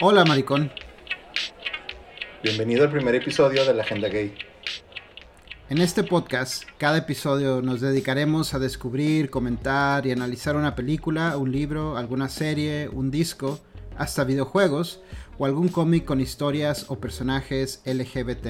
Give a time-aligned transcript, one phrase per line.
[0.00, 0.72] Hola, maricón.
[2.42, 4.34] Bienvenido al primer episodio de la Agenda Gay.
[5.70, 11.52] En este podcast, cada episodio nos dedicaremos a descubrir, comentar y analizar una película, un
[11.52, 13.60] libro, alguna serie, un disco,
[13.96, 15.02] hasta videojuegos
[15.38, 18.46] o algún cómic con historias o personajes LGBT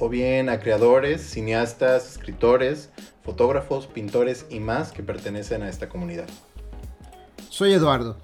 [0.00, 2.90] O bien a creadores, cineastas, escritores,
[3.22, 6.28] fotógrafos, pintores y más que pertenecen a esta comunidad.
[7.58, 8.16] Soy Eduardo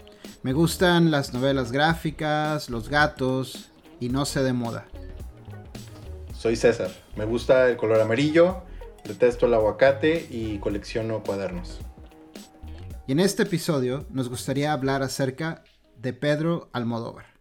[0.44, 4.86] me gustan las novelas gráficas, los gatos y no sé de moda.
[6.38, 6.92] Soy César.
[7.16, 8.62] Me gusta el color amarillo,
[9.02, 11.80] detesto el aguacate y colecciono cuadernos.
[13.08, 15.64] Y en este episodio nos gustaría hablar acerca
[15.96, 17.33] de Pedro Almodóvar.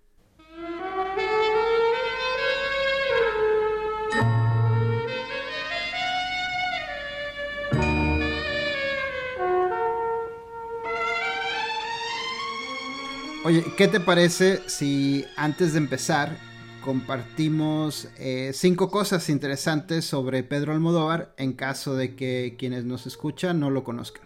[13.46, 16.38] Oye, ¿qué te parece si antes de empezar
[16.82, 23.60] compartimos eh, cinco cosas interesantes sobre Pedro Almodóvar en caso de que quienes nos escuchan
[23.60, 24.24] no lo conozcan?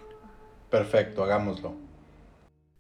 [0.69, 1.73] Perfecto, hagámoslo.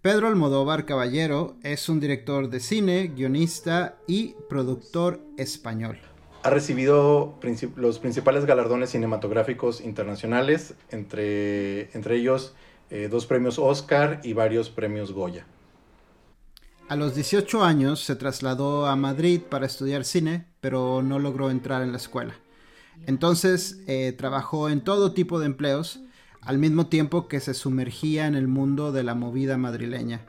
[0.03, 5.97] Pedro Almodóvar Caballero es un director de cine, guionista y productor español.
[6.43, 7.39] Ha recibido
[7.77, 12.53] los principales galardones cinematográficos internacionales, entre, entre ellos
[12.91, 15.47] eh, dos premios Oscar y varios premios Goya.
[16.89, 21.81] A los 18 años se trasladó a Madrid para estudiar cine, pero no logró entrar
[21.81, 22.35] en la escuela.
[23.05, 25.99] Entonces eh, trabajó en todo tipo de empleos,
[26.39, 30.21] al mismo tiempo que se sumergía en el mundo de la movida madrileña.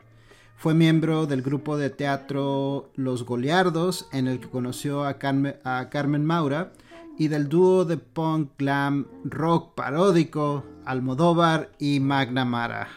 [0.56, 5.16] Fue miembro del grupo de teatro Los Goliardos, en el que conoció a,
[5.62, 6.72] a Carmen Maura,
[7.16, 12.88] y del dúo de punk glam rock paródico Almodóvar y Magna Mara.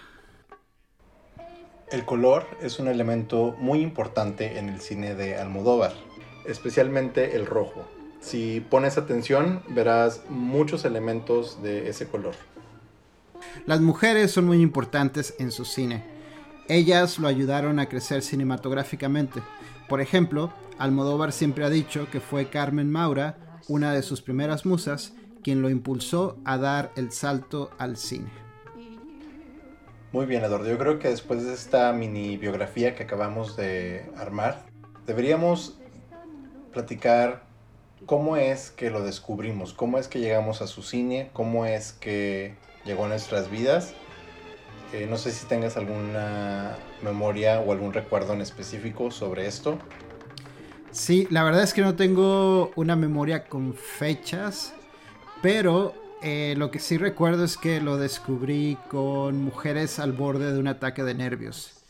[1.91, 5.91] El color es un elemento muy importante en el cine de Almodóvar,
[6.45, 7.85] especialmente el rojo.
[8.21, 12.33] Si pones atención, verás muchos elementos de ese color.
[13.65, 16.05] Las mujeres son muy importantes en su cine.
[16.69, 19.41] Ellas lo ayudaron a crecer cinematográficamente.
[19.89, 25.11] Por ejemplo, Almodóvar siempre ha dicho que fue Carmen Maura, una de sus primeras musas,
[25.43, 28.29] quien lo impulsó a dar el salto al cine.
[30.11, 30.67] Muy bien, Eduardo.
[30.67, 34.65] Yo creo que después de esta mini biografía que acabamos de armar,
[35.05, 35.77] deberíamos
[36.73, 37.43] platicar
[38.05, 42.55] cómo es que lo descubrimos, cómo es que llegamos a su cine, cómo es que
[42.83, 43.93] llegó a nuestras vidas.
[44.91, 49.77] Eh, no sé si tengas alguna memoria o algún recuerdo en específico sobre esto.
[50.91, 54.73] Sí, la verdad es que no tengo una memoria con fechas,
[55.41, 60.59] pero eh, lo que sí recuerdo es que lo descubrí con mujeres al borde de
[60.59, 61.81] un ataque de nervios.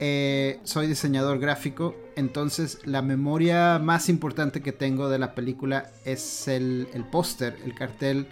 [0.00, 6.48] Eh, soy diseñador gráfico, entonces la memoria más importante que tengo de la película es
[6.48, 8.26] el, póster, el cartel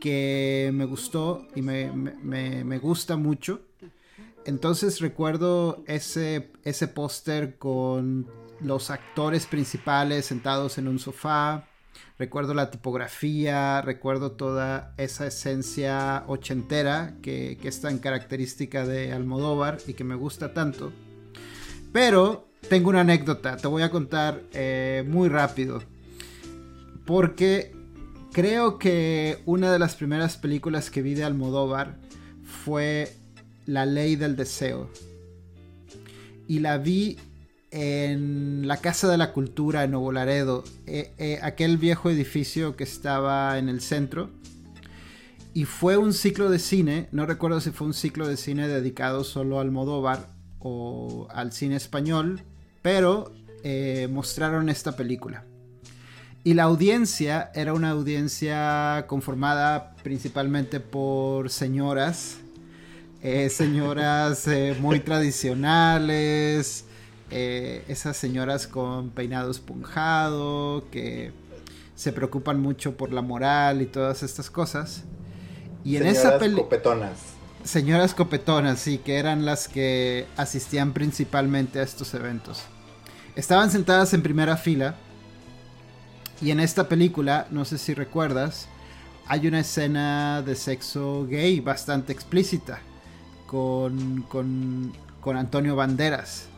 [0.00, 3.62] que me gustó y me, gusta mucho.
[4.44, 8.26] Entonces recuerdo ese, ese póster con
[8.60, 11.68] los actores principales sentados en un sofá,
[12.18, 19.94] Recuerdo la tipografía, recuerdo toda esa esencia ochentera que, es tan característica de Almodóvar y
[19.94, 20.92] que me gusta tanto.
[21.92, 25.82] Pero tengo una anécdota, te voy a contar eh, muy rápido.
[27.06, 27.74] Porque
[28.32, 31.98] creo que una de las primeras películas que vi de Almodóvar
[32.44, 33.16] fue
[33.66, 34.90] La ley del deseo.
[36.46, 37.18] Y la vi
[37.72, 42.84] en la Casa de la Cultura en Nuevo Laredo, eh, eh, aquel viejo edificio que
[42.84, 44.30] estaba en el centro.
[45.54, 49.24] Y fue un ciclo de cine, no recuerdo si fue un ciclo de cine dedicado
[49.24, 50.28] solo al Modóvar
[50.58, 52.42] o al cine español,
[52.82, 53.32] pero
[53.64, 55.44] eh, mostraron esta película.
[56.44, 62.38] Y la audiencia era una audiencia conformada principalmente por señoras,
[63.50, 64.48] señoras
[64.80, 66.86] muy tradicionales,
[67.32, 71.32] eh, esas señoras con peinado esponjado, que
[71.94, 75.04] se preocupan mucho por la moral y todas estas cosas.
[75.82, 76.64] Y en esa película...
[76.64, 77.18] copetonas.
[77.64, 82.62] Señoras copetonas, sí, que eran las que asistían principalmente a estos eventos.
[83.34, 84.96] Estaban sentadas en primera fila.
[86.42, 88.68] Y en esta película, no sé si recuerdas,
[89.26, 92.80] hay una escena de sexo gay bastante explícita
[93.46, 96.48] con, con, con Antonio Banderas.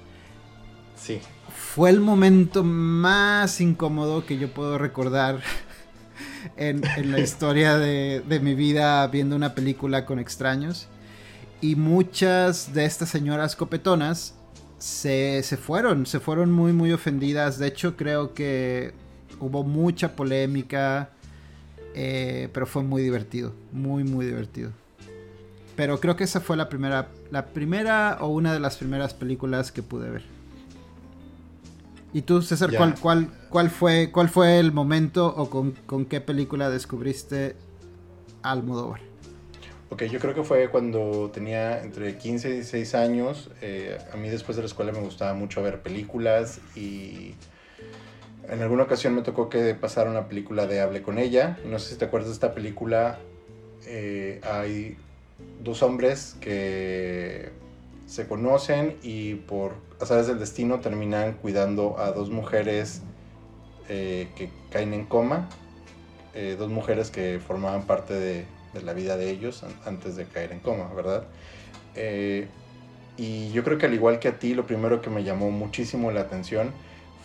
[0.97, 1.21] Sí.
[1.55, 5.41] Fue el momento más incómodo que yo puedo recordar
[6.57, 10.89] en, la historia de, mi vida viendo una película con extraños.
[11.61, 14.35] Y muchas de estas señoras copetonas
[14.79, 17.59] se, se fueron, se fueron muy, muy ofendidas.
[17.59, 18.93] De hecho, creo que
[19.41, 21.11] hubo mucha polémica,
[21.95, 24.73] eh, pero fue muy divertido, muy, muy divertido.
[25.77, 29.73] Pero creo que esa fue la primera, la primera o una de las primeras películas
[29.73, 30.34] que pude ver.
[32.15, 36.21] ¿Y tú, César, cuál, cuál, cuál, fue, cuál fue el momento o con, con qué
[36.21, 37.57] película descubriste
[38.43, 39.01] Almodóvar?
[39.91, 43.51] Ok, yo creo que fue cuando tenía entre 15 y 16 años.
[43.63, 47.35] Eh, a mí después de la escuela me gustaba mucho ver películas y
[48.49, 51.59] en alguna ocasión me tocó que pasara una película de Hable con ella.
[51.67, 53.19] No sé si te acuerdas de esta película.
[53.87, 54.97] Eh, hay
[55.65, 57.51] dos hombres que
[58.07, 63.03] se conocen y por azares del destino terminan cuidando a dos mujeres
[63.89, 65.49] eh, que caen en coma.
[66.59, 68.47] dos mujeres que formaban parte de,
[68.83, 71.25] la vida de ellos antes de caer en coma, ¿verdad?
[71.95, 72.49] Eh,
[73.17, 76.11] y yo creo que al igual que a ti, lo primero que me llamó muchísimo
[76.11, 76.73] la atención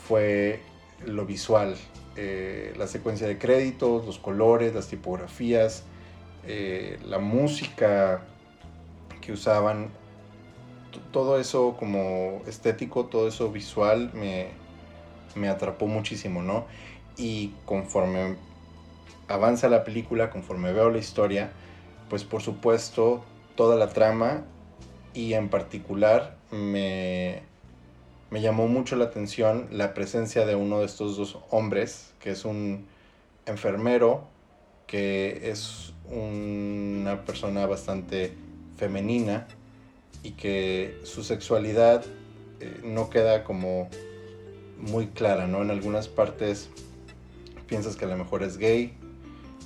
[0.08, 0.60] fue
[1.06, 1.76] lo visual,
[2.16, 5.84] eh, la secuencia de créditos, los colores, las tipografías,
[6.46, 8.22] eh, la música
[9.22, 9.90] que usaban,
[11.12, 14.47] todo eso como estético, todo eso visual me,
[15.36, 16.65] me atrapó muchísimo, ¿no?
[17.18, 18.36] Y conforme
[19.27, 21.51] avanza la película, conforme veo la historia,
[22.09, 23.24] pues por supuesto
[23.56, 24.44] toda la trama
[25.13, 27.44] y en particular me,
[28.31, 32.45] me llamó mucho la atención la presencia de uno de estos dos hombres, que es
[32.45, 32.88] un
[33.45, 34.27] enfermero,
[34.88, 38.33] que es una persona bastante
[38.77, 39.47] femenina
[40.23, 42.06] y que su sexualidad
[42.59, 43.89] eh, no queda como
[44.77, 45.61] muy clara, ¿no?
[45.61, 46.69] En algunas partes
[47.67, 48.94] piensas que a lo mejor es gay,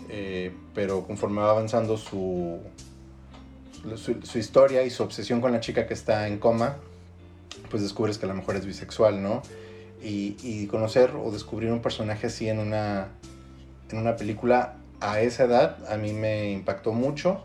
[0.10, 2.60] eh, pero conforme va avanzando su,
[3.96, 6.78] su, historia y su obsesión con la chica que está en coma,
[7.70, 9.42] pues descubres que a lo mejor es bisexual, ¿no?
[10.04, 13.08] Y, conocer o descubrir un personaje así en una,
[13.90, 17.44] en una película a esa edad a mí me impactó mucho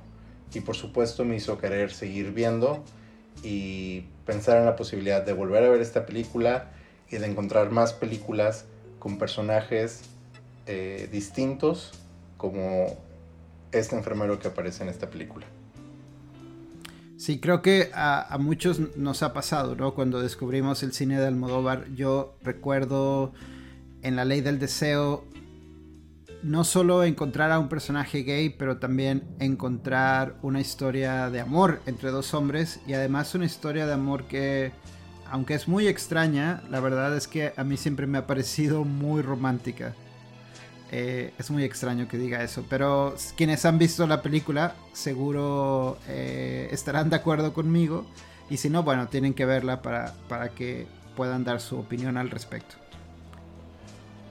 [0.54, 2.84] y por supuesto me hizo querer seguir viendo
[3.42, 6.70] y pensar en la posibilidad de volver a ver esta película
[7.10, 8.64] y de encontrar más películas
[8.98, 10.02] con personajes
[10.66, 11.92] eh, distintos
[12.36, 12.96] como
[13.72, 15.46] este enfermero que aparece en esta película.
[17.16, 19.94] Sí, creo que a, muchos nos ha pasado, ¿no?
[19.94, 23.32] Cuando descubrimos el cine de Almodóvar, yo recuerdo
[24.02, 25.24] en La Ley del Deseo
[26.42, 32.10] no solo encontrar a un personaje gay, pero también encontrar una historia de amor entre
[32.10, 34.72] dos hombres y además una historia de amor que,
[35.30, 39.22] aunque es muy extraña, la verdad es que a mí siempre me ha parecido muy
[39.22, 39.94] romántica.
[40.90, 46.68] Eh, es muy extraño que diga eso, pero quienes han visto la película seguro eh,
[46.70, 48.06] estarán de acuerdo conmigo
[48.48, 52.30] y si no, bueno, tienen que verla para, para que puedan dar su opinión al
[52.30, 52.76] respecto.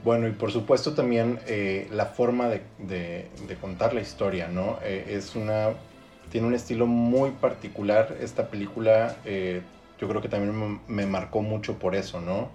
[0.04, 3.28] Bueno, y por supuesto también eh, la forma de,
[3.60, 4.78] contar la historia, ¿no?
[4.82, 5.70] es una,
[6.30, 8.16] tiene un estilo muy particular.
[8.20, 12.50] Esta película yo creo que también me, marcó mucho por eso, ¿no?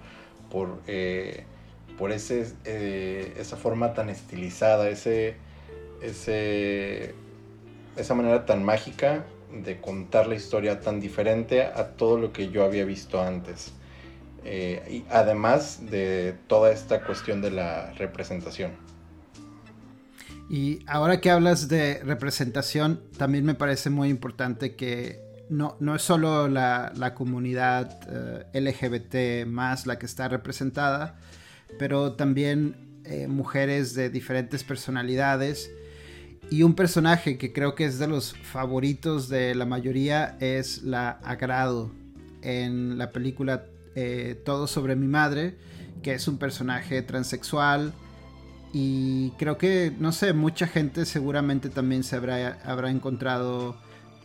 [0.50, 0.80] Por
[1.98, 5.36] por ese, eh, esa forma tan estilizada, ese,
[6.02, 7.14] ese,
[7.96, 12.64] esa manera tan mágica de contar la historia tan diferente a todo lo que yo
[12.64, 13.74] había visto antes.
[14.46, 18.72] Eh, y además de toda esta cuestión de la representación.
[20.50, 26.02] Y ahora que hablas de representación, también me parece muy importante que no, no es
[26.02, 28.00] solo la, la comunidad
[28.54, 31.18] eh, LGBT más la que está representada,
[31.80, 35.72] pero también eh, mujeres de diferentes personalidades.
[36.50, 41.12] Y un personaje que creo que es de los favoritos de la mayoría es la
[41.24, 41.92] Agrado
[42.42, 43.66] en la película
[43.96, 45.56] eh, Todo sobre mi madre,
[46.02, 47.94] que es un personaje transexual.
[48.74, 53.76] Y creo que, no sé, mucha gente seguramente también se habrá, habrá encontrado,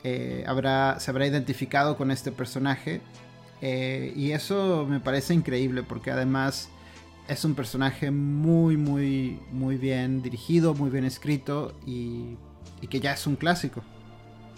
[0.05, 3.01] eh, habrá, se habrá identificado con este personaje.
[3.61, 6.71] y eso me parece increíble porque además
[7.29, 12.37] es un personaje muy, muy, muy bien dirigido, muy bien escrito y,
[12.89, 13.83] que ya es un clásico.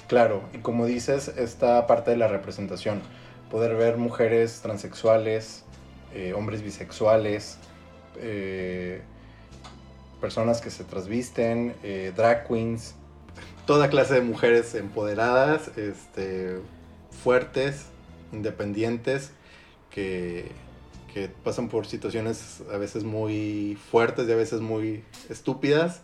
[0.06, 3.00] Claro, y como dices, esta parte de la representación,
[3.50, 5.64] poder ver mujeres transexuales,
[6.14, 7.58] eh, hombres bisexuales,
[8.16, 9.02] eh,
[10.20, 12.94] personas que se trasvisten, eh, drag queens,
[13.66, 16.60] toda clase de mujeres empoderadas, este,
[17.22, 17.86] fuertes,
[18.32, 19.32] independientes,
[19.90, 20.52] que
[21.12, 26.02] que pasan por situaciones a veces muy fuertes y a veces muy estúpidas.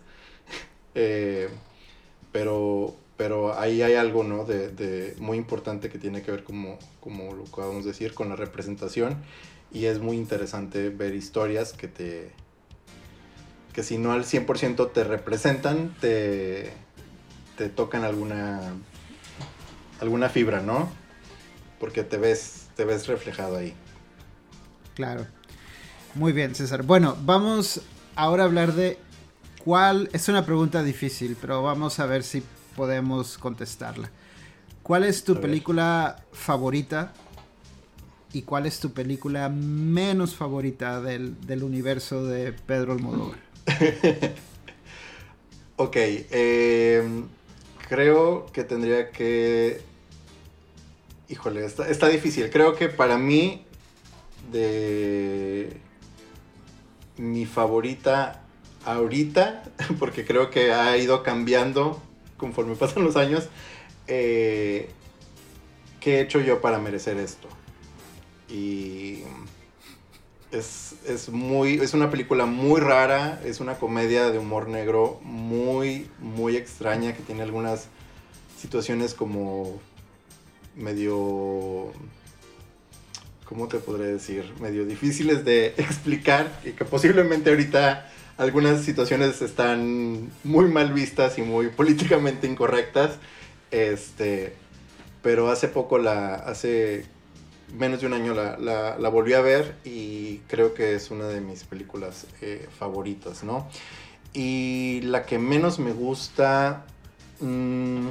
[2.32, 4.44] Pero pero ahí hay algo, ¿no?
[4.44, 8.36] De, muy importante que tiene que ver, como, como lo acabamos de decir, con la
[8.36, 9.16] representación.
[9.72, 12.30] Y es muy interesante ver historias que te...
[13.72, 16.72] que si no al 100% te representan, te,
[17.56, 18.74] te tocan alguna...
[20.00, 20.90] alguna fibra, ¿no?
[21.80, 23.74] Porque te ves, te ves reflejado ahí.
[24.94, 25.26] Claro.
[26.14, 26.82] Muy bien, César.
[26.82, 27.80] Bueno, vamos
[28.14, 28.98] ahora a hablar de
[29.64, 30.10] cuál...
[30.12, 32.42] Es una pregunta difícil, pero vamos a ver si
[32.76, 34.10] podemos contestarla.
[34.82, 37.12] ¿Cuál es tu película favorita
[38.32, 43.38] y cuál es tu película menos favorita del, universo de Pedro Almodóvar?
[45.76, 45.96] ok,
[46.30, 47.24] em,
[47.88, 49.80] creo que tendría que...
[51.28, 52.48] Híjole, está, está difícil.
[52.50, 53.64] Creo que para mí,
[54.52, 55.80] de
[57.16, 58.42] mi favorita
[58.84, 59.64] ahorita,
[59.98, 62.00] porque creo que ha ido cambiando
[62.36, 63.48] conforme pasan los años,
[64.06, 64.90] eh,
[66.00, 67.48] ¿qué he hecho yo para merecer esto?
[68.48, 69.22] Y
[70.52, 76.56] es, muy, es una película muy rara, es una comedia de humor negro muy, muy
[76.56, 77.88] extraña que tiene algunas
[78.58, 79.80] situaciones como
[80.74, 81.92] medio...
[83.44, 84.52] ¿Cómo te podré decir?
[84.60, 91.42] Medio difíciles de explicar y que posiblemente ahorita algunas situaciones están muy mal vistas y
[91.42, 93.18] muy políticamente incorrectas.
[93.70, 94.54] Este,
[95.22, 97.06] pero hace poco la, hace
[97.74, 101.64] menos de un año la, volví a ver y creo que es una de mis
[101.64, 103.68] películas eh, favoritas, ¿no?
[104.32, 106.84] Y la que menos me gusta...
[107.40, 108.08] Mm,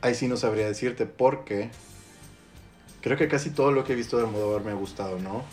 [0.00, 1.70] ahí sí no sabría decirte porque
[3.00, 5.44] creo que casi todo lo que he visto de Almodóvar me ha gustado, ¿no?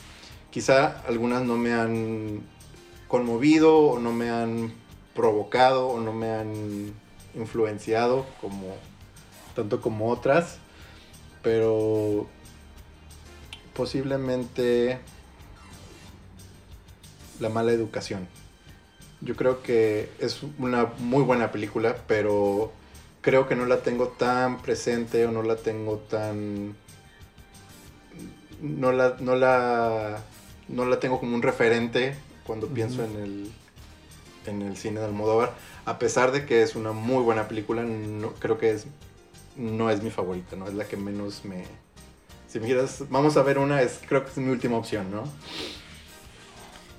[0.55, 2.41] Quizá algunas no me han
[3.09, 4.73] conmovido o no me han
[5.13, 6.93] provocado o no me han
[7.33, 8.73] influenciado como
[9.53, 10.59] tanto como otras,
[11.43, 12.25] pero
[13.73, 14.99] posiblemente
[17.41, 18.25] la mala educación.
[19.19, 22.71] Yo creo que es una muy buena película, pero
[23.19, 26.77] creo que no la tengo tan presente o no la tengo tan
[28.61, 30.23] no la no la
[30.67, 33.51] no la tengo como un referente cuando pienso en el,
[34.45, 35.53] en el cine de Almodóvar.
[35.85, 38.85] A pesar de que es una muy buena película, no, creo que es,
[39.55, 40.67] no es mi favorita, ¿no?
[40.67, 41.65] Es la que menos me...
[42.47, 45.23] Si me quieres, vamos a ver una, es, creo que es mi última opción, ¿no?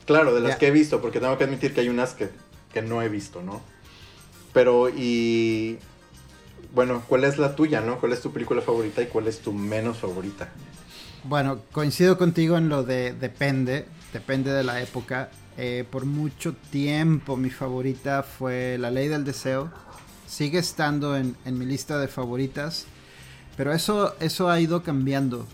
[0.05, 2.31] Claro, de las que he visto, porque tengo que admitir que hay unas que,
[2.73, 3.61] que no he visto, ¿no?
[4.53, 5.79] Pero, y...
[6.75, 7.99] Bueno, ¿cuál es la tuya, no?
[7.99, 10.53] ¿Cuál es tu película favorita y cuál es tu menos favorita?
[11.29, 15.29] Bueno, coincido contigo en lo de depende, depende de la época.
[15.59, 19.73] Eh, por mucho tiempo mi favorita fue La Ley del Deseo.
[20.29, 22.87] Sigue estando en, mi lista de favoritas.
[23.57, 25.49] Pero eso, eso ha ido cambiando.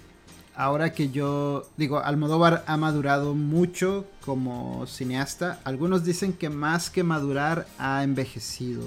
[0.54, 5.58] Ahora que yo digo, Almodóvar ha madurado mucho como cineasta.
[5.64, 8.82] Algunos dicen que más que madurar ha envejecido.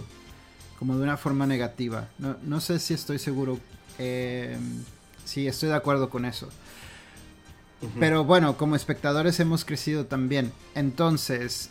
[0.77, 2.09] Como de una forma negativa.
[2.19, 3.57] No, sé si estoy seguro.
[3.97, 4.55] Eh,
[5.25, 6.49] sí, estoy de acuerdo con eso.
[7.99, 10.51] Pero bueno, como espectadores hemos crecido también.
[10.73, 11.69] Entonces,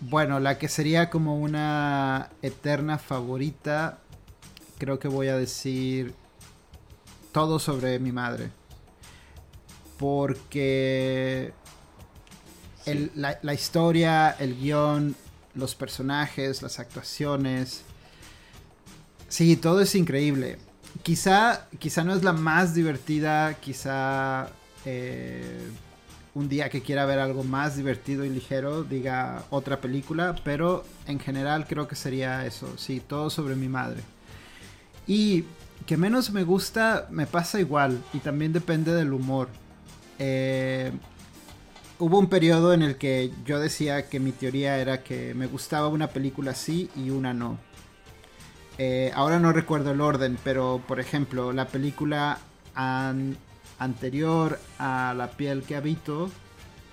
[0.00, 3.98] bueno, la que sería como una eterna favorita,
[4.78, 6.14] creo que voy a decir
[7.32, 8.50] todo sobre mi madre.
[9.98, 11.52] Porque
[13.14, 15.16] la, la, historia, el guion,
[15.54, 17.82] los personajes, las actuaciones.
[19.28, 20.58] Sí, todo es increíble.
[21.02, 24.50] Quizá, quizá no es la más divertida, quizá
[24.84, 25.70] eh,
[26.34, 31.18] un día que quiera ver algo más divertido y ligero, diga otra película, pero en
[31.18, 34.02] general creo que sería eso, sí, todo sobre mi madre.
[35.06, 35.44] Y
[35.86, 39.48] que menos me gusta, me pasa igual, y también depende del humor.
[40.18, 40.92] Eh,
[41.98, 45.88] hubo un periodo en el que yo decía que mi teoría era que me gustaba
[45.88, 47.58] una película sí y una no.
[48.78, 52.38] Eh, ahora no recuerdo el orden, pero por ejemplo, la película
[53.78, 56.30] anterior a La piel que habito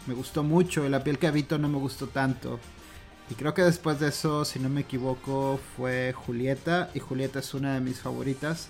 [0.08, 2.60] me gustó mucho y La piel que habito no me gustó tanto.
[3.30, 6.90] Y creo que después de eso, si no me equivoco, fue Julieta.
[6.94, 8.68] Y Julieta es una de mis favoritas.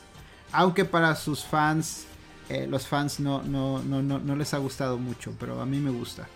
[0.51, 2.05] Aunque para sus fans,
[2.47, 5.89] eh, los fans no, no, no, no, les ha gustado mucho, pero a mí me
[5.91, 6.27] gusta.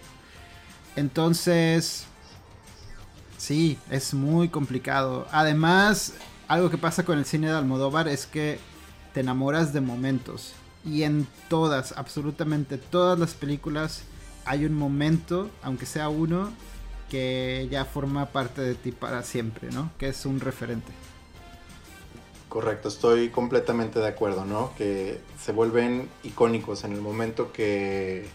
[0.97, 2.05] Entonces,
[3.37, 5.27] sí, es muy complicado.
[5.31, 6.13] Además,
[6.49, 8.59] algo que pasa con el cine de Almodóvar es que
[9.13, 10.53] te enamoras de momentos.
[10.83, 14.01] Y en todas, absolutamente todas las películas
[14.45, 16.51] hay un momento, aunque sea uno,
[17.07, 19.91] que ya forma parte de ti para siempre, ¿no?
[19.99, 20.91] Que es un referente.
[22.49, 24.73] Correcto, estoy completamente de acuerdo, ¿no?
[24.75, 28.27] Que se vuelven icónicos en el momento que,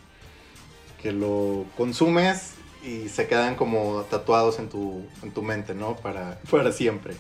[1.02, 2.52] que lo consumes
[2.84, 5.96] y se quedan como tatuados en tu, en tu mente, ¿no?
[5.96, 7.16] Para, para siempre.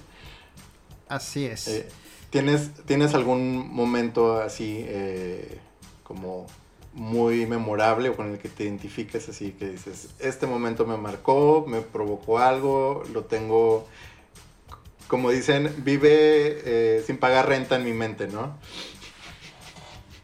[1.08, 1.68] Así es.
[1.68, 1.88] Eh,
[2.30, 5.58] ¿tienes, ¿Tienes algún momento así eh,
[6.02, 6.46] como
[6.94, 11.64] muy memorable o con el que te identifiques así que dices, este momento me marcó,
[11.66, 13.88] me provocó algo, lo tengo,
[15.08, 18.56] como dicen, vive eh, sin pagar renta en mi mente, ¿no?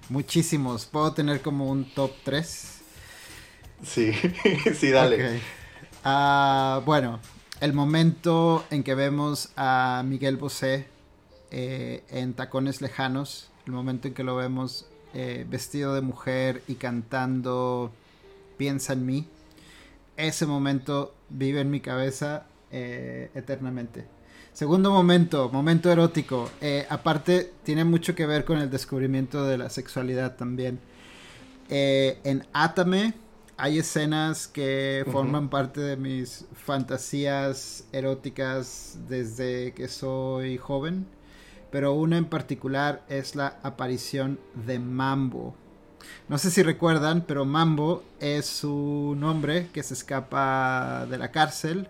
[0.08, 2.80] Muchísimos, puedo tener como un top 3.
[3.84, 4.12] Sí,
[4.78, 5.40] sí, dale.
[6.04, 7.20] Ah, bueno,
[7.60, 10.86] el momento en que vemos a Miguel Bosé
[11.50, 16.76] eh, en Tacones Lejanos, el momento en que lo vemos eh, vestido de mujer y
[16.76, 17.92] cantando
[18.56, 19.26] Piensa en mí,
[20.16, 24.06] ese momento vive en mi cabeza eh, eternamente.
[24.52, 26.50] Segundo momento, momento erótico.
[26.90, 30.80] Aparte, tiene mucho que ver con el descubrimiento de la sexualidad también.
[31.68, 33.14] en Atame
[33.60, 41.06] hay escenas que forman parte de mis fantasías eróticas desde que soy joven
[41.70, 45.54] pero una en particular es la aparición de Mambo.
[46.28, 51.88] No sé si recuerdan, pero Mambo es un hombre que se escapa de la cárcel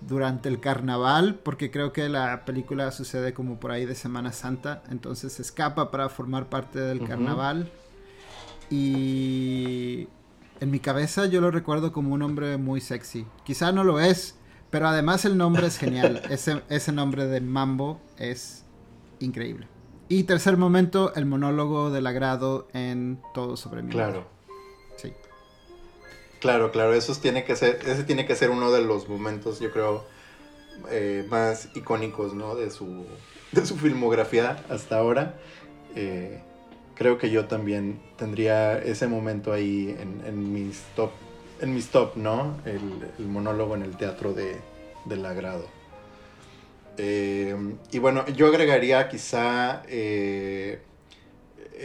[0.00, 4.82] durante el carnaval, porque creo que la película sucede como por ahí de Semana Santa,
[4.90, 7.70] entonces se escapa para formar parte del carnaval.
[8.68, 10.08] Y
[10.62, 13.26] en mi cabeza yo lo recuerdo como un hombre muy sexy.
[13.42, 14.36] Quizá no lo es,
[14.70, 16.22] pero además el nombre es genial.
[16.30, 18.64] ese, ese nombre de Mambo es
[19.18, 19.66] increíble.
[20.08, 23.90] Y tercer momento, el monólogo del agrado en Todo sobre mí.
[23.90, 24.24] Claro.
[24.96, 25.12] Sí.
[26.40, 29.72] Claro, claro, eso tiene que ser, ese tiene que ser uno de los momentos, yo
[29.72, 30.04] creo,
[30.92, 32.54] eh, más icónicos, ¿no?
[32.54, 33.04] De su,
[33.50, 35.40] de su filmografía hasta ahora.
[35.96, 36.40] Eh,
[36.94, 41.10] creo que yo también tendría ese momento ahí en, mis top,
[41.60, 42.56] en mis top, ¿no?
[42.64, 44.56] El, monólogo en el teatro de,
[45.04, 45.66] del agrado.
[46.98, 47.56] Eh,
[47.90, 50.82] y bueno, yo agregaría quizá eh,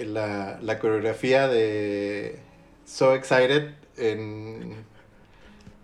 [0.06, 2.39] la, coreografía de
[2.86, 4.76] So Excited en,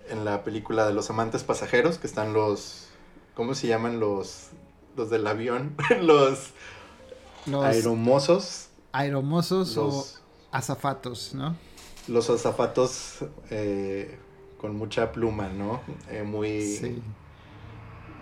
[0.10, 2.90] en, la película de Los Amantes Pasajeros, que están los,
[3.34, 4.50] ¿cómo se llaman los,
[4.98, 5.76] los del avión?
[6.02, 6.52] los,
[7.46, 8.70] los aeromosos.
[8.94, 10.08] Aeromosos o
[10.52, 11.56] azafatos, ¿no?
[12.08, 14.18] Los azafatos eh,
[14.58, 15.82] con mucha pluma, ¿no?
[16.26, 17.02] muy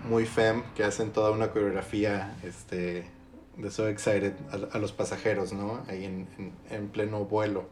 [0.07, 3.05] muy fem que hacen toda una coreografía este,
[3.57, 4.33] de So Excited
[4.71, 5.83] a, los pasajeros, ¿no?
[5.87, 7.65] Ahí en, pleno vuelo.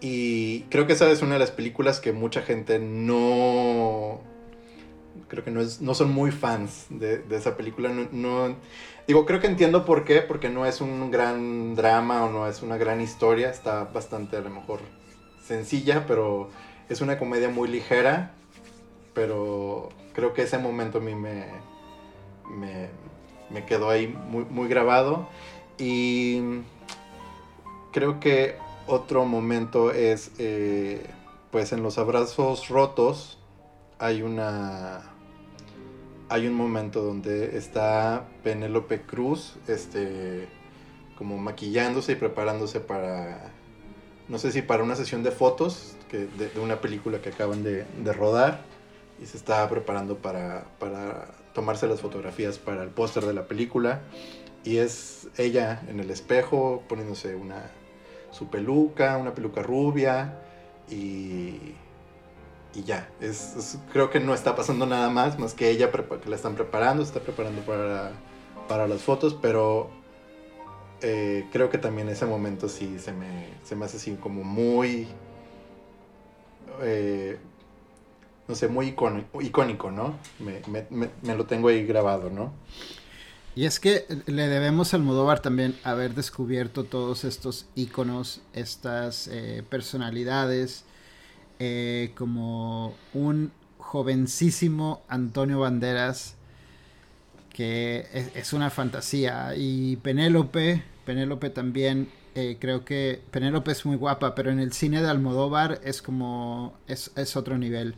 [0.00, 4.20] Y creo que esa es una de las películas que mucha gente no...
[5.28, 7.90] Creo que no, es, no son muy fans de, esa película.
[8.12, 8.56] No,
[9.06, 12.62] digo, creo que entiendo por qué, porque no es un gran drama o no es
[12.62, 13.50] una gran historia.
[13.50, 14.80] Está bastante a lo mejor
[15.44, 16.50] sencilla, pero
[16.88, 18.34] es una comedia muy ligera.
[19.14, 21.46] Pero creo que ese momento a mí me,
[23.50, 25.28] me, quedó ahí muy, muy grabado.
[25.78, 26.40] Y
[27.92, 31.06] creo que otro momento es, eh,
[31.50, 33.38] pues en los abrazos rotos
[33.98, 35.02] hay una...
[36.28, 40.48] Hay un momento donde está Penélope Cruz, este,
[41.16, 43.52] como maquillándose y preparándose para,
[44.28, 47.84] no sé si para una sesión de fotos que, de, una película que acaban de,
[48.02, 48.62] de rodar
[49.22, 54.00] y se está preparando para, para tomarse las fotografías para el póster de la película.
[54.64, 57.70] Y es ella en el espejo poniéndose una,
[58.30, 60.40] su peluca, una peluca rubia
[60.90, 61.74] y,
[62.76, 63.08] y ya.
[63.20, 67.02] Es, creo que no está pasando nada más, más que ella que la están preparando,
[67.02, 68.12] está preparando para,
[68.68, 69.90] para las fotos, pero
[71.00, 75.08] eh, creo que también ese momento sí se me, se me hace así como muy...
[76.82, 77.38] Eh,
[78.48, 78.94] no sé, muy
[79.40, 80.18] icónico, ¿no?
[80.38, 82.52] Me, lo tengo ahí grabado, ¿no?
[83.56, 89.62] Y es que le debemos al Almodóvar también haber descubierto todos estos iconos, estas eh,
[89.68, 90.84] personalidades,
[91.58, 96.36] eh, como un jovencísimo Antonio Banderas,
[97.52, 104.34] que es, una fantasía, y Penélope, Penélope también, eh, creo que Penélope es muy guapa,
[104.34, 107.94] pero en el cine de Almodóvar es como, es, es otro nivel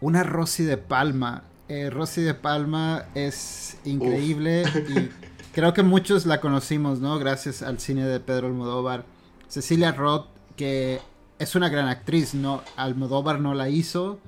[0.00, 1.44] una Rosy de Palma.
[1.68, 5.10] Eh, Rosy de Palma es increíble y
[5.54, 7.18] creo que muchos la conocimos, ¿no?
[7.18, 9.04] Gracias al cine de Pedro Almodóvar.
[9.48, 11.00] Cecilia Roth, que
[11.38, 12.62] es una gran actriz, ¿no?
[12.76, 14.18] Almodóvar no la hizo,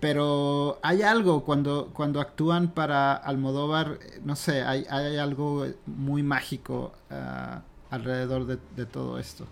[0.00, 4.84] Pero hay algo cuando, cuando actúan para Almodóvar, no sé, hay,
[5.16, 9.46] algo muy mágico ah, alrededor de, todo esto.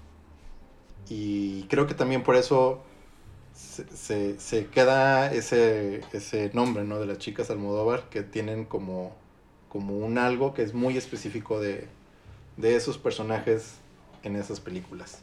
[1.09, 2.81] Y creo que también por eso
[3.55, 7.01] se, queda ese, ese nombre, ¿no?
[7.01, 9.17] De las chicas Almodóvar, que tienen como,
[9.69, 11.89] como un algo que es muy específico de,
[12.57, 13.75] de esos personajes
[14.23, 15.23] en esas películas.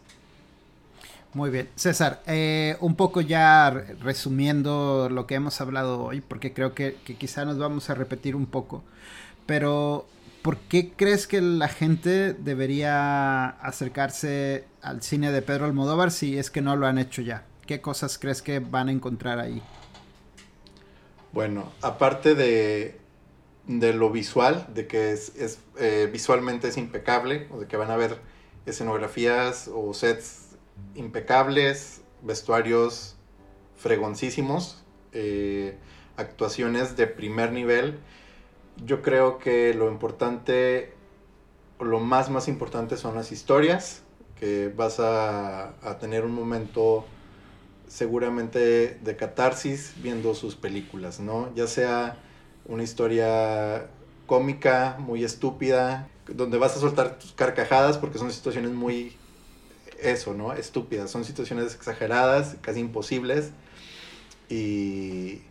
[1.34, 1.68] Muy bien.
[1.76, 7.44] César, eh, un poco ya resumiendo lo que hemos hablado hoy, porque creo que, quizá
[7.44, 8.84] nos vamos a repetir un poco,
[9.48, 10.06] pero
[10.44, 16.52] ¿por qué crees que la gente debería acercarse al cine de Pedro Almodóvar si es
[16.52, 17.46] que no lo han hecho ya?
[17.66, 19.64] ¿Qué cosas crees que van a encontrar ahí?
[21.32, 23.00] Bueno, aparte de,
[23.66, 25.32] de lo visual, de que es,
[25.80, 28.20] eh, visualmente es impecable, o de que van a ver
[28.68, 30.43] escenografías o sets
[30.96, 33.16] impecables, vestuarios
[33.76, 35.78] fregoncísimos, eh,
[36.18, 38.00] actuaciones de primer nivel.
[38.86, 40.94] Yo creo que lo importante,
[41.80, 44.04] lo más más importante son las historias,
[44.40, 47.06] que vas a, a tener un momento
[47.88, 51.54] seguramente de catarsis viendo sus películas, ¿no?
[51.54, 52.18] Ya sea
[52.66, 53.88] una historia
[54.26, 59.16] cómica, muy estúpida, donde vas a soltar tus carcajadas porque son situaciones muy
[60.04, 60.54] eso, ¿no?
[60.54, 61.12] Estúpidas.
[61.12, 63.52] Son situaciones exageradas, casi imposibles
[64.50, 65.42] y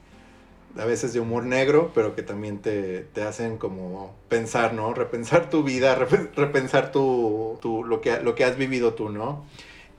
[0.78, 4.94] a veces de humor negro, pero que también te, hacen como pensar, ¿no?
[4.94, 9.44] Repensar tu vida, repensar tu, lo, que, lo que has vivido tú, ¿no?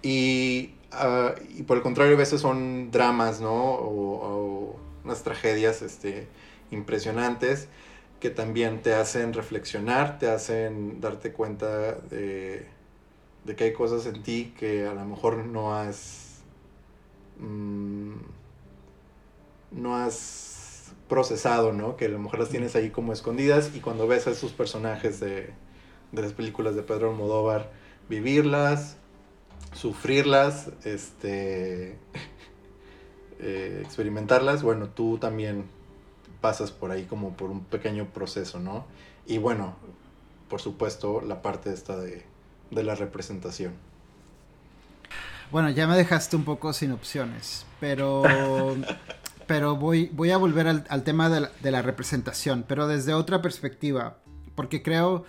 [0.02, 3.54] Y, ah, y, por el contrario, a veces son dramas, ¿no?
[3.54, 6.28] O, unas tragedias este,
[6.72, 7.68] impresionantes
[8.22, 12.66] que también te hacen reflexionar, te hacen darte cuenta de
[13.46, 16.42] de que hay cosas en ti que a lo mejor no has
[17.40, 18.14] mm,
[19.72, 21.98] no has procesado, ¿no?
[21.98, 25.20] Que a lo mejor las tienes ahí como escondidas y cuando ves a esos personajes
[25.20, 25.54] de,
[26.12, 27.72] las películas de Pedro Almodóvar
[28.10, 28.98] vivirlas,
[29.74, 31.98] sufrirlas, este
[33.40, 35.66] eh, experimentarlas, bueno, tú también
[36.42, 38.86] pasas por ahí como por un pequeño proceso, ¿no?
[39.26, 39.76] Y bueno,
[40.50, 42.33] por supuesto, la parte esta de
[42.74, 43.74] de la representación.
[45.52, 48.24] Bueno, ya me dejaste un poco sin opciones, pero,
[49.48, 54.18] pero voy, voy a volver al, tema de la, representación, pero desde otra perspectiva,
[54.56, 55.26] porque creo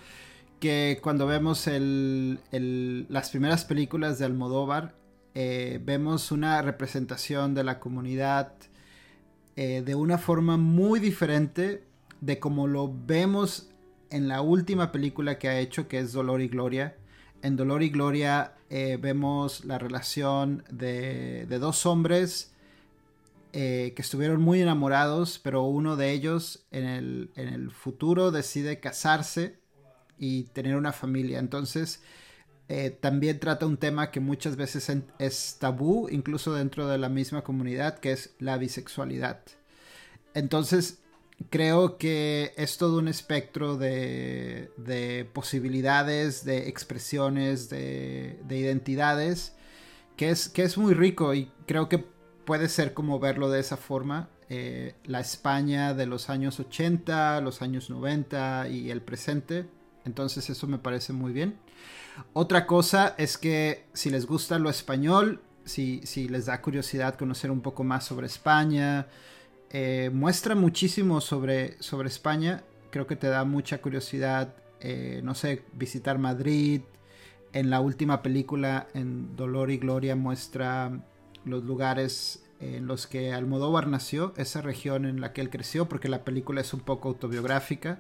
[0.61, 4.95] que cuando vemos las primeras películas de Almodóvar,
[5.35, 8.53] eh, vemos una representación de la comunidad
[9.57, 11.85] eh, de una forma muy diferente
[12.21, 13.69] de como lo vemos
[14.11, 16.97] en la última película que ha hecho, que es Dolor y Gloria,
[17.45, 22.55] en Dolor y Gloria eh, vemos la relación de, dos hombres
[23.53, 29.59] eh, que estuvieron muy enamorados, pero uno de ellos en el, futuro decide casarse
[30.19, 31.39] y tener una familia.
[31.39, 32.03] Entonces,
[32.69, 37.45] eh, también trata un tema que muchas veces es tabú, incluso dentro de la misma
[37.45, 39.41] comunidad, que es la bisexualidad.
[40.33, 41.04] Entonces,
[41.51, 44.71] creo que es todo un espectro de,
[45.33, 49.55] posibilidades, de expresiones, de, identidades,
[50.17, 51.99] que es, que es muy rico y creo que
[52.45, 54.29] puede ser como verlo de esa forma.
[54.51, 59.67] Eh, la España de los años 80, los años 90 y el presente.
[60.05, 61.59] Entonces eso me parece muy bien.
[62.33, 67.51] Otra cosa es que si les gusta lo español, si, si les da curiosidad conocer
[67.51, 69.09] un poco más sobre España,
[69.77, 72.63] eh, muestra muchísimo sobre, sobre España.
[72.91, 76.83] Creo que te da mucha curiosidad, eh, no sé, visitar Madrid.
[77.53, 81.03] En la última película, en Dolor y Gloria, muestra
[81.45, 86.09] los lugares en los que Almodóvar nació, esa región en la que él creció, porque
[86.09, 87.99] la película es un poco autobiográfica.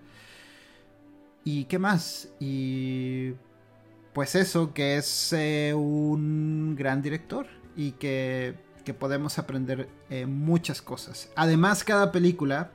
[1.43, 2.33] ¿Y qué más?
[2.39, 3.33] Y
[4.13, 10.83] pues eso, que es eh, un gran director y que que podemos aprender eh, muchas
[10.83, 11.31] cosas.
[11.35, 12.70] Además, cada película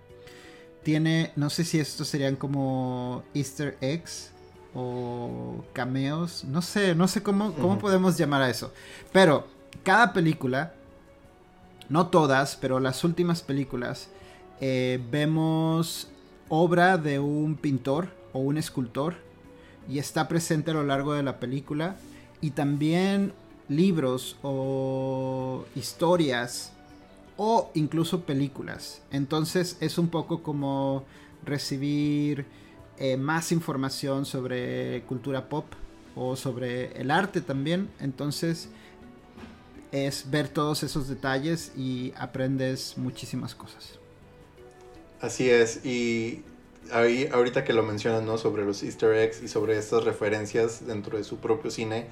[0.83, 4.31] tiene, no sé si estos serían como easter eggs
[4.73, 8.73] o cameos, no sé, no sé cómo, cómo podemos llamar a eso.
[9.11, 9.47] Pero
[9.83, 10.73] cada película,
[11.89, 14.09] no todas, pero las últimas películas,
[14.61, 16.09] eh, vemos
[16.49, 19.15] obra de un pintor o un escultor
[19.87, 21.95] y está presente a lo largo de la película.
[22.41, 23.33] Y también
[23.69, 26.73] libros o historias
[27.37, 29.01] o incluso películas.
[29.11, 31.05] Entonces es un poco como
[31.45, 32.45] recibir
[32.97, 35.65] eh, más información sobre cultura pop
[36.15, 37.89] o sobre el arte también.
[37.99, 38.69] Entonces
[39.91, 43.99] es ver todos esos detalles y aprendes muchísimas cosas.
[45.21, 46.43] Así es, y
[46.91, 48.37] ahí, ahorita que lo mencionas, ¿no?
[48.37, 52.07] Sobre los easter eggs y sobre estas referencias dentro de su propio cine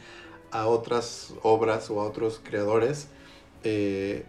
[0.52, 3.08] a otras obras o a otros creadores,
[3.64, 4.24] eh,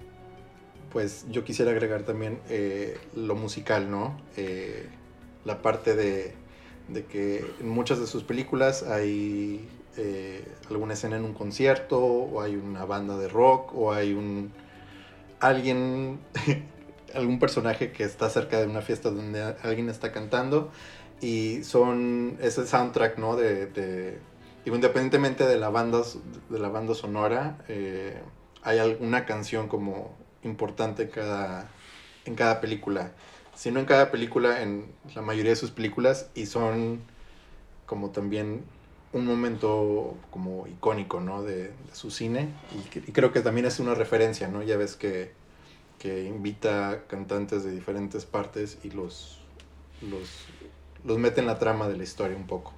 [0.90, 4.20] pues yo quisiera agregar también eh, lo musical, ¿no?
[4.36, 4.88] Eh,
[5.44, 6.34] la parte de,
[7.10, 9.68] que en muchas de sus películas hay
[10.70, 14.52] alguna escena en un concierto, o hay una banda de rock, o hay un
[15.40, 16.20] alguien
[17.14, 20.70] algún personaje que está cerca de una fiesta donde alguien está cantando
[21.20, 23.36] y son ese soundtrack, ¿no?
[23.36, 24.18] De
[24.74, 26.02] independientemente de la banda,
[26.48, 28.20] de la banda sonora, eh,
[28.62, 31.70] hay alguna canción como importante en cada,
[32.24, 33.12] en cada película.
[33.54, 37.00] Si no en cada película, en la mayoría de sus películas y son
[37.86, 38.62] como también
[39.12, 41.42] un momento como icónico, ¿no?
[41.42, 42.48] De, su cine
[42.94, 44.62] y, creo que también es una referencia, ¿no?
[44.62, 45.32] Ya ves que
[45.98, 49.38] que invita cantantes de diferentes partes y los,
[50.00, 50.46] los,
[51.04, 52.72] los mete en la trama de la historia un poco.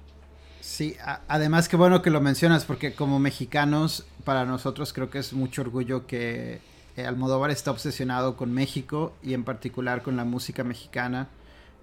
[0.61, 0.95] Sí,
[1.27, 5.63] además que bueno que lo mencionas porque como mexicanos para nosotros creo que es mucho
[5.63, 6.61] orgullo que
[6.95, 11.29] eh, Almodóvar está obsesionado con México y en particular con la música mexicana.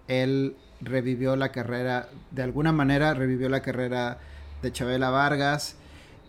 [0.06, 4.20] Él revivió la carrera, de alguna manera revivió la carrera
[4.62, 5.74] de Chabela Vargas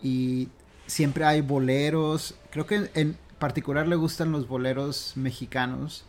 [0.02, 0.48] y
[0.88, 2.34] siempre hay boleros.
[2.50, 6.04] Creo que en, particular le gustan los boleros mexicanos.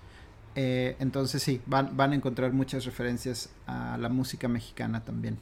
[0.55, 5.37] Eh, entonces sí, van, van, a encontrar muchas referencias a la música mexicana también.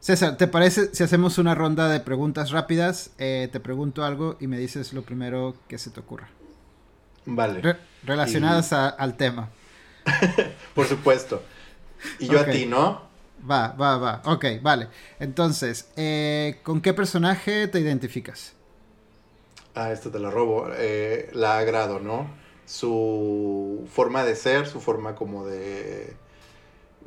[0.00, 3.10] César, ¿te parece si hacemos una ronda de preguntas rápidas?
[3.18, 6.28] Eh, te pregunto algo y me dices lo primero que se te ocurra.
[7.26, 7.76] Vale.
[8.04, 9.50] relacionadas al tema.
[10.74, 11.42] Por supuesto.
[12.18, 13.02] Y yo a ti, ¿no?
[13.48, 14.22] Va, va, va.
[14.24, 14.88] Ok, vale.
[15.18, 18.54] Entonces, eh, ¿con qué personaje te identificas?
[19.78, 22.28] ah, esto te la robo, eh, la agrado, ¿no?
[22.66, 26.16] Su forma de ser, su forma como de,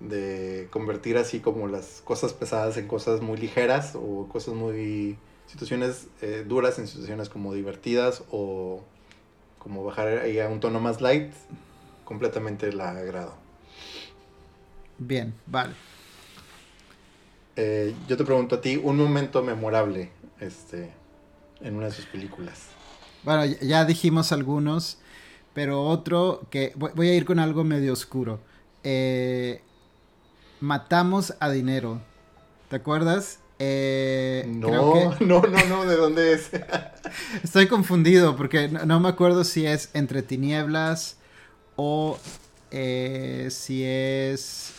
[0.08, 6.08] de convertir así como las cosas pesadas en cosas muy ligeras o cosas muy, situaciones
[6.22, 8.82] eh, duras en situaciones como divertidas o
[9.60, 11.34] como bajar ahí a un tono más light,
[12.06, 13.34] completamente la agrado.
[14.98, 15.74] Bien, vale.
[17.56, 20.10] Eh, yo te pregunto a ti, un momento memorable,
[20.40, 20.92] este,
[21.60, 22.68] en una de sus películas.
[23.24, 25.00] Bueno, ya dijimos algunos,
[25.54, 28.40] pero otro que voy a ir con algo medio oscuro.
[28.84, 29.62] Eh,
[30.62, 32.02] matamos a dinero.
[32.70, 33.40] ¿Te acuerdas?
[33.60, 36.50] Eh, no, no, no, no, ¿de dónde es?
[37.44, 41.18] Estoy confundido porque no, me acuerdo si es entre tinieblas
[41.76, 42.18] o
[42.72, 44.72] eh, si es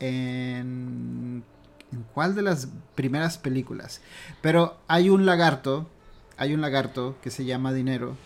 [0.00, 1.42] en,
[1.90, 4.02] en cuál de las primeras películas.
[4.42, 5.88] Pero hay un lagarto
[6.36, 8.16] hay un lagarto que se llama Dinero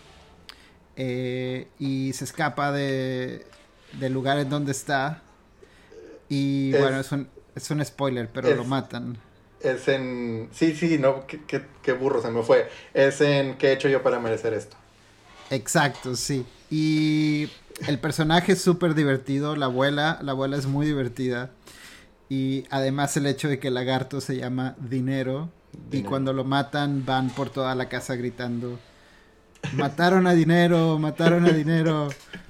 [0.97, 3.47] eh, y se escapa de,
[4.01, 5.23] del lugar en donde está.
[6.29, 9.19] Y bueno, es un, es un spoiler, pero lo matan.
[9.61, 10.49] Es en.
[10.53, 11.41] Sí, sí, no, qué,
[11.83, 12.69] qué, burro se me fue.
[12.95, 14.77] Es en ¿Qué he hecho yo para merecer esto?
[15.51, 16.47] Exacto, sí.
[16.71, 17.49] Y
[17.87, 19.57] el personaje es súper divertido.
[19.57, 21.51] La abuela, la abuela es muy divertida.
[22.29, 25.51] Y además el hecho de que el lagarto se llama Dinero
[25.91, 28.79] y cuando lo matan van por toda la casa gritando,
[29.73, 32.09] mataron a dinero, mataron a dinero.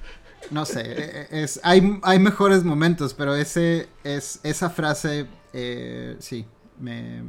[0.51, 6.15] No sé, e, e, es, hay, hay mejores momentos, pero ese es esa frase, eh,
[6.19, 6.45] sí,
[6.79, 7.23] me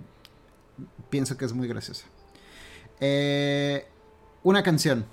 [1.10, 2.06] pienso que es muy graciosa.
[3.00, 3.86] Eh,
[4.42, 5.04] una canción.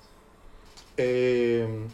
[0.96, 1.86] Eh,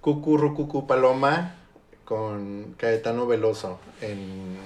[0.00, 1.56] Cucurru Cucu Paloma
[2.04, 4.56] con Caetano Veloso en,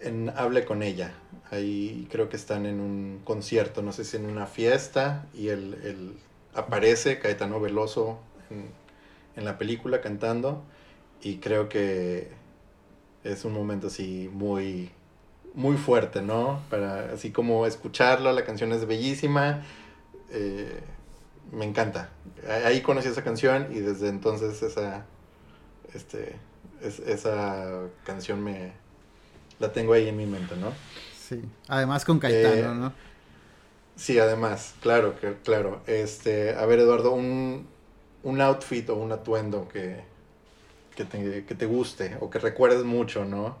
[0.00, 1.14] en Hable con ella.
[1.50, 6.16] Ahí creo que están en un concierto, no sé si en una fiesta, y él,
[6.54, 8.18] aparece Caetano Veloso
[8.50, 8.70] en,
[9.36, 10.62] la película cantando,
[11.22, 12.28] y creo que
[13.24, 14.90] es un momento así muy,
[15.54, 16.62] muy fuerte, ¿no?
[16.70, 19.62] Para así como escucharlo, la canción es bellísima,
[20.30, 20.80] eh,
[21.52, 22.10] me encanta.
[22.64, 25.06] Ahí conocí esa canción y desde entonces esa,
[25.94, 26.36] este,
[26.82, 28.72] esa canción me,
[29.58, 30.72] la tengo ahí en mi mente, ¿no?
[31.18, 32.92] Sí, además con Caetano, eh, ¿no?
[33.96, 35.82] Sí, además, claro, que, claro.
[35.86, 37.66] Este, a ver, Eduardo, un,
[38.22, 40.02] un outfit o un atuendo que,
[40.94, 43.56] que, te, guste o que recuerdes mucho, ¿no?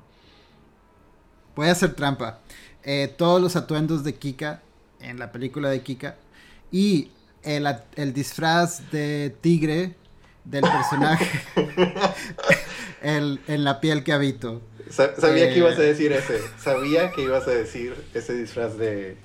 [1.54, 2.40] Voy a hacer trampa.
[2.82, 4.62] Eh, todos los atuendos de Kika
[5.00, 6.16] en la película de Kika
[6.70, 7.10] y
[7.42, 7.66] el,
[7.96, 9.94] el disfraz de tigre
[10.44, 11.26] del personaje
[13.02, 14.62] el, en la piel que habito.
[14.90, 16.40] Sabía que ibas a eh, decir ese.
[16.58, 19.16] Sabía que ibas a decir ese disfraz de,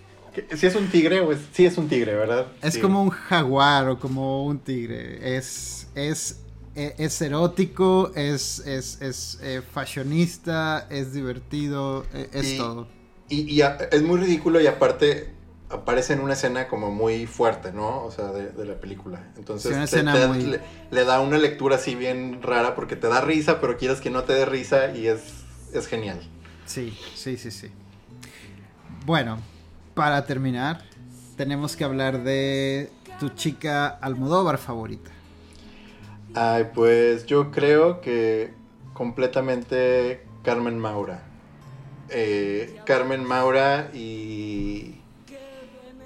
[0.55, 2.47] Si es un tigre, pues sí es un tigre, ¿verdad?
[2.61, 5.37] Es como un jaguar o como un tigre.
[5.37, 6.41] Es, es,
[6.75, 12.87] e, es, erótico, es, es, es eh, fashionista, es divertido, e, es todo.
[13.29, 15.33] Y, es muy ridículo y aparte
[15.69, 18.03] aparece en una escena como muy fuerte, ¿no?
[18.03, 19.31] O sea, de, la película.
[19.37, 19.93] Entonces
[20.91, 24.23] le, da una lectura así bien rara porque te da risa, pero quieres que no
[24.23, 25.21] te dé risa y es,
[25.73, 26.19] es genial.
[26.65, 27.69] Sí, sí, sí, sí.
[29.05, 29.39] Bueno,
[29.93, 30.81] para terminar,
[31.37, 35.11] tenemos que hablar de tu chica Almodóvar favorita.
[36.35, 38.53] Ay, pues yo creo que
[38.93, 41.23] completamente Carmen Maura.
[42.09, 44.95] Eh, Carmen Maura y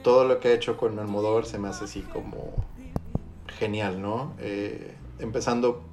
[0.04, 2.54] todo lo que ha hecho con Almodóvar se me hace así como
[3.58, 4.34] genial, ¿no?
[4.40, 5.84] Eh, empezando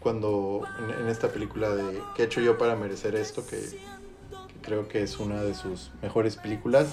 [0.00, 0.62] cuando
[1.00, 3.46] en, esta película de ¿Qué he hecho yo para merecer esto?
[3.46, 6.88] Que, que creo que es una de sus mejores películas.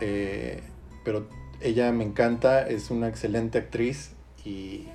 [0.00, 0.62] Eh,
[1.04, 1.26] pero
[1.60, 4.12] ella me encanta, es una excelente actriz
[4.44, 4.86] y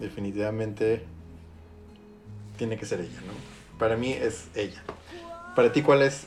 [0.00, 1.04] definitivamente
[2.56, 3.78] tiene que ser ella, ¿no?
[3.78, 4.82] Para mí es ella.
[5.54, 6.26] ¿Para ti cuál es?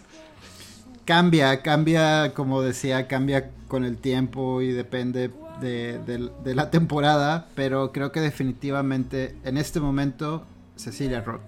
[1.06, 8.12] Cambia, cambia, como decía, cambia con el tiempo y depende de, la temporada, pero creo
[8.12, 11.41] que definitivamente en este momento Cecilia Roth.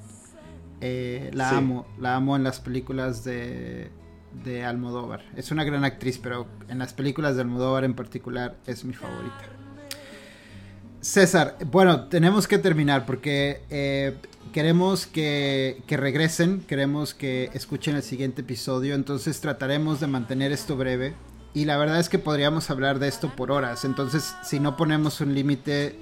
[0.80, 3.90] Eh, la amo, la amo en las películas de,
[4.44, 5.24] de Almodóvar.
[5.36, 9.46] Es una gran actriz, pero en las películas de Almodóvar en particular es mi favorita.
[11.02, 14.16] César, bueno, tenemos que terminar porque eh,
[14.52, 20.76] queremos que, que, regresen, queremos que escuchen el siguiente episodio, entonces trataremos de mantener esto
[20.76, 21.14] breve.
[21.54, 25.22] Y la verdad es que podríamos hablar de esto por horas, entonces si no ponemos
[25.22, 26.00] un límite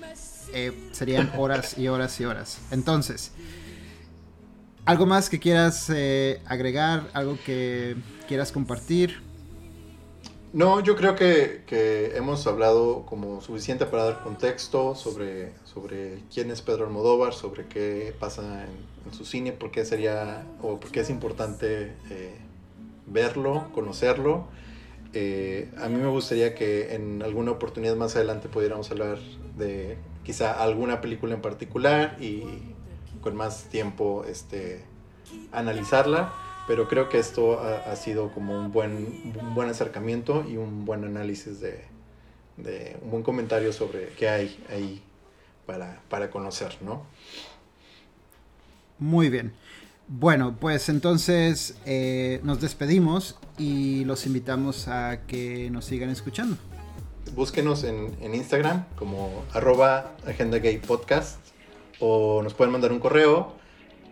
[0.54, 2.60] eh, serían horas y horas y horas.
[2.72, 3.32] Entonces,
[4.86, 7.10] ¿algo más que quieras eh, agregar?
[7.14, 7.96] ¿Algo que
[8.28, 9.22] quieras compartir?
[10.54, 16.62] No, yo creo que, hemos hablado como suficiente para dar contexto sobre, sobre quién es
[16.62, 21.10] Pedro Almodóvar, sobre qué pasa en, su cine, por qué sería o por qué es
[21.10, 22.36] importante eh,
[23.06, 24.48] verlo, conocerlo.
[25.14, 29.18] Eh, a mí me gustaría que en alguna oportunidad más adelante pudiéramos hablar
[29.58, 32.44] de quizá alguna película en particular y
[33.26, 34.86] con más tiempo este,
[35.52, 36.32] analizarla
[36.68, 41.60] pero creo que esto ha, sido como un buen, buen acercamiento y un buen análisis
[41.60, 41.86] de,
[43.04, 45.04] un buen comentario sobre qué hay ahí
[45.66, 47.06] para, conocer, ¿no?
[48.98, 49.54] Muy bien.
[50.08, 56.58] Bueno, pues entonces eh, nos despedimos y los invitamos a que nos sigan escuchando.
[57.36, 61.45] Búsquenos en, en Instagram como arroba agenda gay podcast
[62.08, 63.56] o nos pueden mandar un correo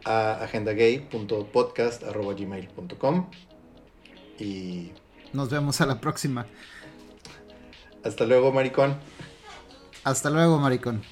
[0.03, 3.29] a agendagay.podcast.gmail.com
[4.39, 4.89] y
[5.32, 6.47] nos vemos a la próxima.
[8.03, 8.97] Hasta luego, maricón.
[10.03, 11.03] Hasta luego, maricón.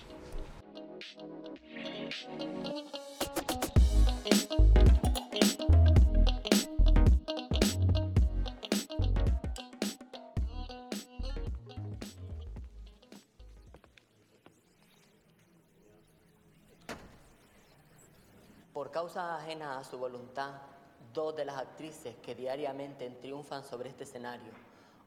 [19.18, 20.54] A su voluntad,
[21.14, 24.52] dos de las actrices que diariamente triunfan sobre este escenario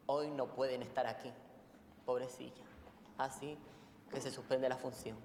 [0.07, 1.31] hoy no pueden estar aquí.
[2.05, 2.65] Pobrecilla.
[3.19, 3.57] Así
[4.13, 5.17] que se suspende la función.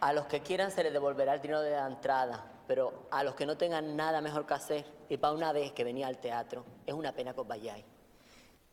[0.00, 3.34] A los que quieran se les devolverá el dinero de la entrada, pero a los
[3.34, 6.64] que no tengan nada mejor que hacer, y para una vez que venía al teatro,
[6.86, 7.84] es una pena que os vayáis.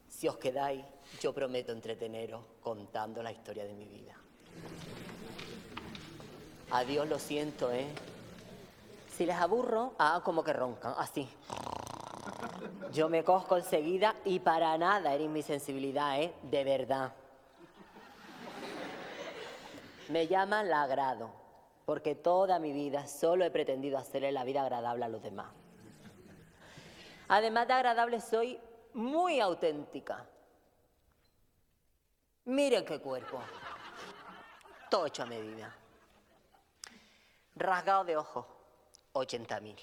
[0.07, 0.83] Si os quedáis,
[1.19, 4.15] yo prometo entreteneros contando la historia de mi vida.
[6.71, 7.87] Adiós, lo siento, ¿eh?
[9.19, 11.29] Si les aburro, ah, como que roncan, así.
[12.93, 16.34] Yo me cojo enseguida y para nada eres mi sensibilidad, ¿eh?
[16.43, 17.12] De verdad.
[20.08, 21.32] Me llaman la agrado,
[21.86, 25.51] porque toda mi vida solo he pretendido hacerle la vida agradable a los demás.
[27.27, 28.58] Además de agradable, soy
[28.93, 30.25] muy auténtica.
[32.45, 33.41] Miren qué cuerpo.
[34.89, 35.75] Todo hecho a medida.
[37.58, 38.58] Rasgado de ojos
[39.19, 39.75] 80.000.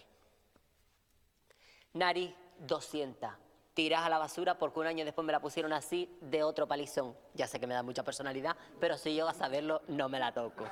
[1.94, 3.30] Nariz, 200.
[3.74, 7.14] Tiras a la basura porque un año después me la pusieron así de otro palizón.
[7.34, 10.32] Ya sé que me da mucha personalidad, pero si yo a saberlo, no me la
[10.32, 10.64] toco.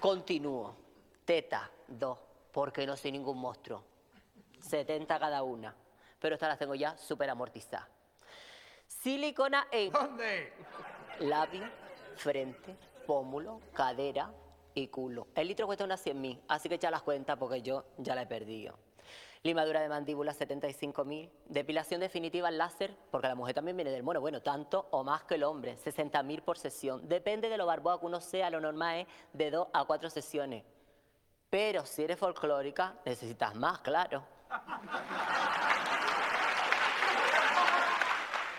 [0.00, 0.74] Continúo.
[1.24, 2.18] Teta, 2,
[2.50, 3.84] porque no soy ningún monstruo.
[4.60, 5.74] 70 cada una.
[6.18, 7.88] Pero estas las tengo ya súper amortizadas.
[8.86, 9.92] Silicona en...
[9.92, 10.52] ¿Dónde?
[11.20, 11.68] Labio,
[12.16, 12.76] frente,
[13.06, 14.32] pómulo, cadera,
[14.74, 18.22] El litro cuesta unas 100 mil, así que echa las cuentas porque yo ya la
[18.22, 18.78] he perdido.
[19.44, 21.28] Limadura de mandíbula 75.000.
[21.46, 24.20] Depilación definitiva láser, porque la mujer también viene del mono.
[24.20, 27.08] Bueno, tanto o más que el hombre, 60.000 por sesión.
[27.08, 30.62] Depende de lo barboa que uno sea, lo normal es de 2 a 4 sesiones.
[31.50, 34.22] Pero si eres folclórica, necesitas más, claro.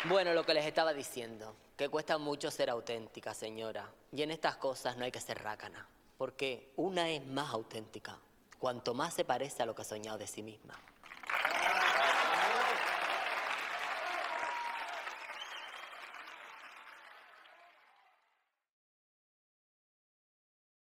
[0.05, 3.89] Bueno, lo que les estaba diciendo, que cuesta mucho ser auténtica, señora.
[4.11, 5.87] Y en estas cosas no hay que ser rácana,
[6.23, 8.17] porque una es más auténtica,
[8.57, 10.73] cuanto más se parece a lo que ha soñado de sí misma.